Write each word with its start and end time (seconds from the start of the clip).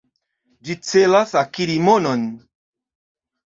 Ĝi 0.69 0.75
celas 0.93 1.35
akiri 1.43 1.77
monon. 1.91 2.27